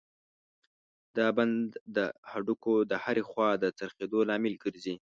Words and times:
دا 1.17 1.27
بند 1.37 1.61
د 1.95 1.97
هډوکو 2.31 2.73
د 2.91 2.93
هرې 3.03 3.23
خوا 3.29 3.49
د 3.63 3.65
څرخېدلو 3.77 4.27
لامل 4.29 4.55
ګرځي. 4.63 4.95